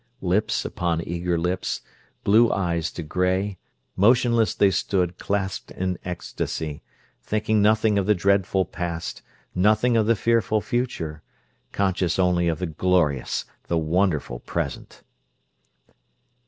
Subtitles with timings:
[0.23, 1.81] Lips upon eager lips,
[2.23, 3.59] blue eyes to gray,
[3.95, 6.81] motionless they stood clasped in ecstasy;
[7.21, 9.21] thinking nothing of the dreadful past,
[9.53, 11.21] nothing of the fearful future,
[11.71, 15.03] conscious only of the glorious, the wonderful present.